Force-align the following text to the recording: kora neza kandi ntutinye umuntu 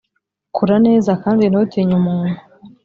kora 0.55 0.75
neza 0.87 1.11
kandi 1.23 1.43
ntutinye 1.47 1.93
umuntu 2.01 2.37